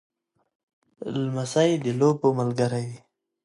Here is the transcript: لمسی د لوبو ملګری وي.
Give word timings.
لمسی 1.21 1.71
د 1.83 1.85
لوبو 1.99 2.27
ملګری 2.39 2.83
وي. 2.91 2.97